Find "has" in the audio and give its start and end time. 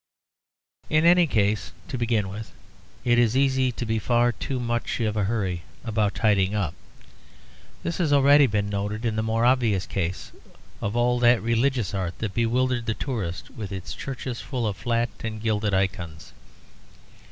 7.99-8.11